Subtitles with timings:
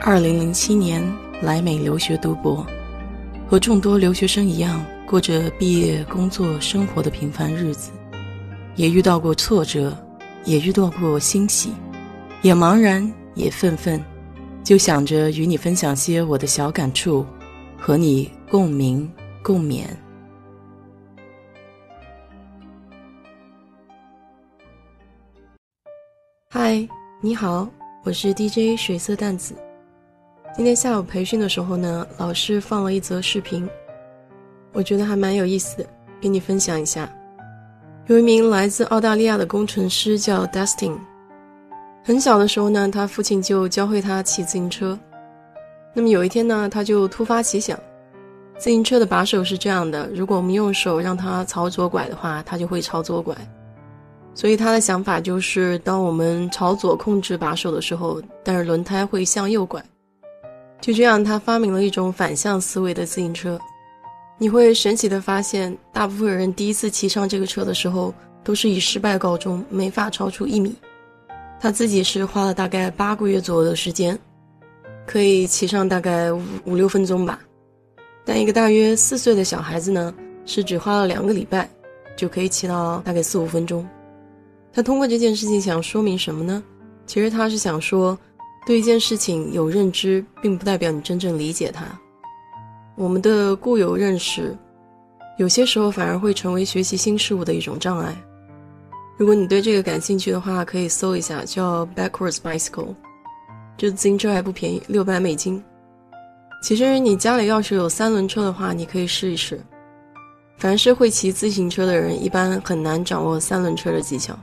[0.00, 1.02] 二零零七年
[1.40, 2.66] 来美留学读博，
[3.48, 7.92] 和众多留学生一样，过着毕业、工作、生活的平凡日子，
[8.74, 9.96] 也遇到过挫折，
[10.44, 11.72] 也遇到过欣喜，
[12.42, 14.02] 也茫然，也愤愤，
[14.64, 17.24] 就想着与你分享些我的小感触，
[17.78, 19.08] 和你共鸣
[19.42, 19.84] 共勉。
[26.48, 26.86] 嗨，
[27.20, 27.68] 你好，
[28.04, 29.54] 我是 DJ 水色淡紫。
[30.54, 33.66] 今天下午培训的时候呢，老师放了一则视频，
[34.74, 35.86] 我觉得还蛮有意思的，
[36.20, 37.10] 给你分享一下。
[38.06, 40.98] 有一名来自澳大利亚的工程师叫 Dustin，
[42.04, 44.98] 很小的时候呢，他父亲就教会他骑自行车。
[45.94, 47.78] 那么有一天呢，他就突发奇想，
[48.58, 53.34] 自行车的把手是这样的，如果我们用手让它朝左拐的话，它就会朝左拐。
[54.34, 59.82] 所以他的想法就是，当我们朝左控制把手的时候，但是轮胎会向右拐。
[60.82, 63.56] 就这样，他发明了一种反向思维的自行车。
[64.36, 70.74] 你会神奇的发现，大部分人第一次骑上这个车的时候，都是以失败告终，没法超出一米。
[71.60, 74.18] 他自己是花了大概八个月左右的时间，
[75.06, 77.38] 可以骑上大概五五六分钟吧。
[78.24, 80.12] 但一个大约四岁的小孩子呢，
[80.46, 81.70] 是只花了两个礼拜，
[82.16, 83.88] 就可以骑到大概四五分钟。
[84.72, 86.60] 他通过这件事情想说明什么呢？
[87.06, 88.18] 其实他是想说。
[88.64, 91.84] 对一件事情有认知，并不代表你真正理解它。
[92.94, 94.56] 我们的固有认识，
[95.38, 98.14] 有些时候反而会成为学习新事物的一种障碍。
[99.16, 102.94] 如果你对这个感兴趣的话，可以搜一下叫 Backwards Bicycle，
[103.76, 105.62] 这自行车还不便宜，六百美金。
[106.62, 109.60] 其实你家里要是有三轮车的话，你可以试一试。
[110.58, 114.38] 凡是会骑自行车的人，一般很难掌握三轮车的技巧。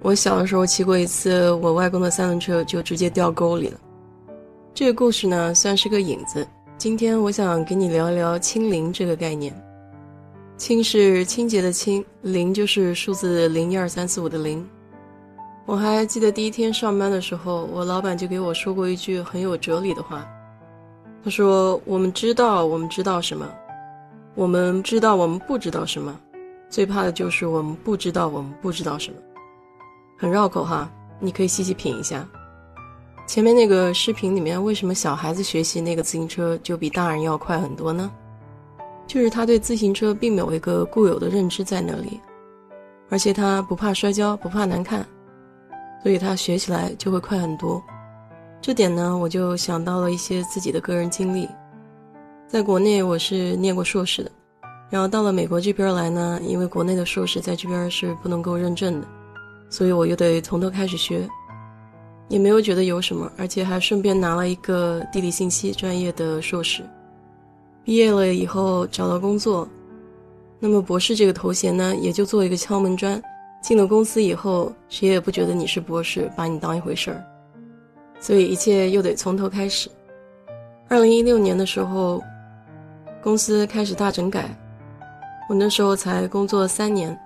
[0.00, 3.80] 我小的时候骑过一次，我外公的三轮车就直接掉沟里了。
[4.72, 6.46] 这个故事呢，算是个引子。
[6.78, 9.52] 今天我想跟你聊一聊“清零”这个概念。
[10.56, 14.64] 清是清洁的清，零就是数字零一二三四五的零。
[15.66, 20.24] 我还记得第一天上班的时候，我老板就给我说过一句很有哲理的话。
[21.24, 23.44] 他说：“我们知道我们知道什么，
[24.36, 26.16] 我们知道我们不知道什么，
[26.70, 29.16] 最怕的就是我们不知道我们不知道什么。”
[30.18, 30.90] 很绕口哈，
[31.20, 32.28] 你可以细细品一下。
[33.24, 38.10] 前面那个视频里面，为什么小孩子学习那个自行车就比大人要快很多呢？
[39.06, 42.20] 就是他对自行车并没有一个固有的认知在那里，
[43.08, 45.06] 而且他不怕摔跤，不怕难看，
[46.02, 47.82] 所以他学起来就会快很多。
[48.60, 51.48] 这点呢，我就想到了一些自己的个人经历。
[52.46, 54.30] 在国内我是念过硕士的，
[54.90, 59.06] 然后到了美国这边来呢，因为国内的硕士在这边是不能够认证的。
[59.70, 61.28] 所以我又得从头开始学，
[62.28, 66.82] 也没有觉得有什么，而且还顺便拿了一个地理信息专业的硕士。
[67.84, 69.68] 毕业了以后找到工作，
[70.58, 73.20] 那么博士这个头衔呢，也就做一个敲门砖。
[73.60, 77.24] 进了公司以后，谁也不觉得你是博士，把你当一回事儿。
[78.20, 79.90] 所以一切又得从头开始。
[80.88, 82.22] 二零一六年的时候，
[83.22, 84.48] 公司开始大整改，
[85.48, 87.18] 我那时候才工作三年。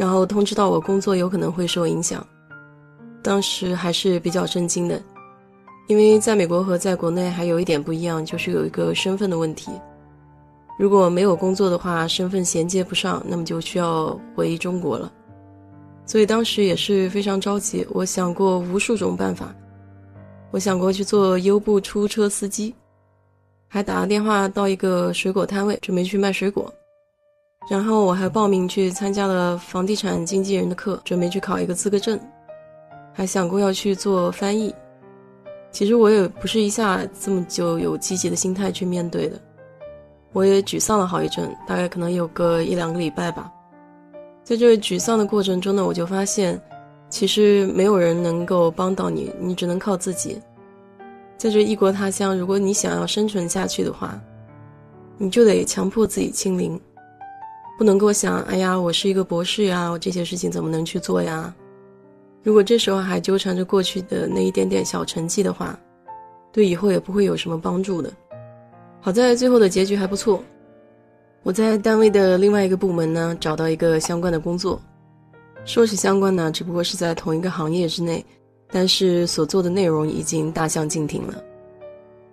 [0.00, 2.26] 然后通知到我工作有可能会受影响，
[3.22, 4.98] 当时还是比较震惊的，
[5.88, 9.70] 因为在美国和在国内还有一点不一样，就是有一个身份的问题。
[10.78, 15.12] 如果没有工作的话，身份衔接不上，那么就需要回中国了。
[16.06, 19.54] 所以当时也是非常着急，我想过无数种办法，
[20.50, 22.74] 我想过去做优步出租车司机，
[23.68, 26.72] 还打了电话到一个水果摊位，准备去卖水果。
[27.68, 32.18] 然后我还报名去参加了房地产经纪人的课，准备去考一个资格证，
[33.12, 34.74] 还想过要去做翻译。
[35.70, 39.40] 其实我也不是一下这么就有积极的心态去面对的，
[40.32, 43.52] 我也沮丧了好一阵，大概可能有个一两个礼拜吧。
[44.42, 46.60] 在这沮丧的过程中呢，我就发现，
[47.08, 50.40] 其实没有人能够帮到你，你只能靠自己。
[51.36, 54.20] 在这异国他乡，如果你想要生存下去的话，
[55.18, 56.80] 你就得强迫自己清零。
[57.80, 61.50] 不能够想，哎呀，我是一个博士呀，我这些事情怎么能去做呀？
[62.42, 65.80] 如果这时候还纠缠着过去的那一点点小成绩的话，
[66.52, 68.12] 对以后也不会有什么帮助的。
[69.00, 70.44] 好在最后的结局还不错，
[71.42, 74.78] 我在单位的另外一个部门呢找到一个相关的工作，
[75.64, 78.22] 说是相关呢，只不过是在同一个行业之内，
[78.70, 81.42] 但是所做的内容已经大相径庭了。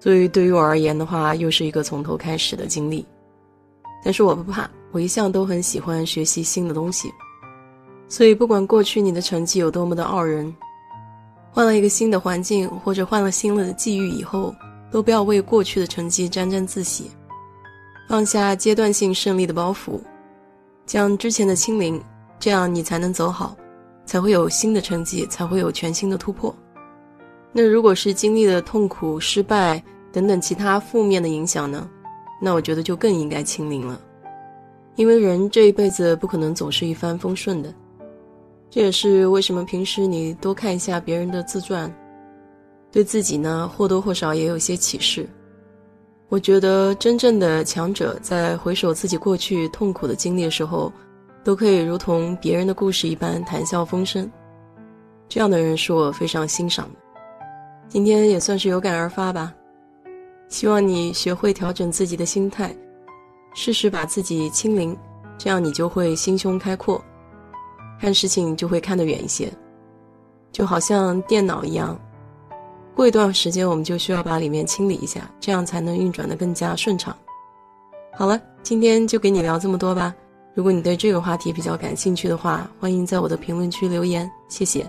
[0.00, 3.06] 所以对于我而言的话，又是一个从头开始的经历。
[4.02, 4.68] 但是我不怕。
[4.96, 7.12] 我一向都很喜欢学习新的东西，
[8.08, 10.50] 所以不管过去你的成绩有多么的傲人，
[11.52, 14.54] 换了一个新的环境，或者换了新的际遇以后，
[14.90, 17.10] 都不要为过去的成绩沾沾自喜，
[18.08, 20.00] 放下阶段性胜利的包袱，
[20.86, 22.02] 将之前的清零，
[22.38, 23.54] 这样你才能走好，
[24.06, 26.56] 才会有新的成绩，才会有全新的突破。
[27.52, 31.86] 那如果是经历了痛苦、失败等等其他负面的影响呢？
[32.40, 34.00] 那我觉得就更应该清零了，
[34.96, 37.72] 因为人这一辈子不可能总是一帆风顺的。
[38.68, 41.90] 这也是为什么平时你多看一下别人的自传，
[42.90, 45.28] 对自己呢或多或少也有些启示。
[46.28, 50.92] 我觉得真正的强者在回首自己过去痛苦的经历的时候，
[51.44, 54.28] 都可以如同别人的故事一般谈笑风生。
[55.28, 56.98] 这样的人是我非常欣赏的。
[57.88, 59.54] 今天也算是有感而发吧，
[60.48, 62.74] 希望你学会调整自己的心态，
[63.56, 64.94] 试试把自己清零，
[65.38, 67.02] 这样你就会心胸开阔。
[67.98, 69.50] 看事情就会看得远一些，
[70.52, 71.98] 就好像电脑一样，
[72.94, 77.16] 过一段时间我们就需要把里面清理一下，这样才能运转的更加顺畅。
[78.14, 80.14] 好了，今天就给你聊这么多吧。
[80.54, 84.86] 如果你对这个话题比较感兴趣的话，欢迎在我的评论区留言，谢谢。